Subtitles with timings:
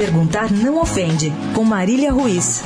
[0.00, 2.62] Perguntar não ofende, com Marília Ruiz.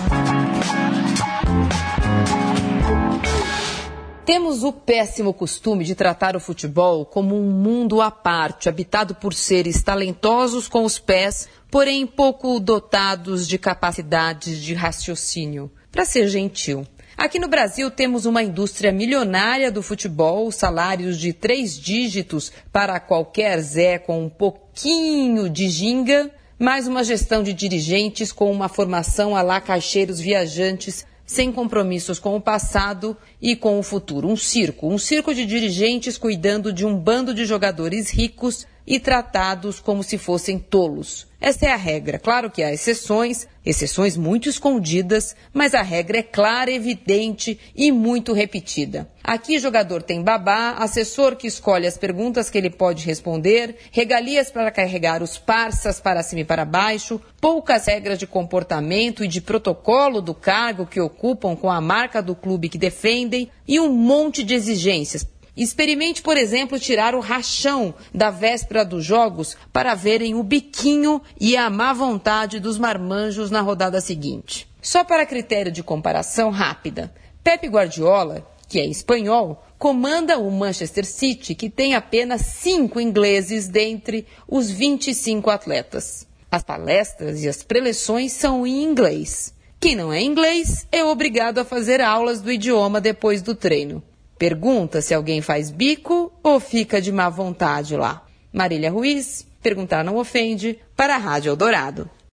[4.25, 9.35] Temos o péssimo costume de tratar o futebol como um mundo à parte, habitado por
[9.35, 15.73] seres talentosos com os pés, porém pouco dotados de capacidades de raciocínio.
[15.91, 16.87] Para ser gentil.
[17.17, 23.59] Aqui no Brasil temos uma indústria milionária do futebol, salários de três dígitos para qualquer
[23.61, 29.43] Zé com um pouquinho de ginga, mais uma gestão de dirigentes com uma formação a
[29.43, 34.29] lá caixeiros viajantes sem compromissos com o passado e com o futuro.
[34.29, 39.81] Um circo, um circo de dirigentes cuidando de um bando de jogadores ricos e tratados
[39.81, 41.27] como se fossem tolos.
[41.41, 42.19] Essa é a regra.
[42.19, 48.33] Claro que há exceções, exceções muito escondidas, mas a regra é clara, evidente e muito
[48.33, 49.11] repetida.
[49.23, 54.71] Aqui jogador tem babá, assessor que escolhe as perguntas que ele pode responder, regalias para
[54.71, 60.23] carregar os parças para cima e para baixo, poucas regras de comportamento e de protocolo
[60.23, 64.55] do cargo que ocupam com a marca do clube que defendem e um monte de
[64.55, 65.25] exigências
[65.57, 71.57] Experimente, por exemplo, tirar o rachão da véspera dos jogos para verem o biquinho e
[71.57, 74.69] a má vontade dos marmanjos na rodada seguinte.
[74.83, 81.55] Só para critério de comparação rápida, Pepe Guardiola, que é espanhol, comanda o Manchester City,
[81.55, 86.27] que tem apenas cinco ingleses dentre os 25 atletas.
[86.51, 89.55] As palestras e as preleções são em inglês.
[89.79, 94.03] Quem não é inglês é obrigado a fazer aulas do idioma depois do treino.
[94.45, 98.27] Pergunta se alguém faz bico ou fica de má vontade lá.
[98.53, 102.11] Marília Ruiz, perguntar não ofende, para a Rádio Eldorado.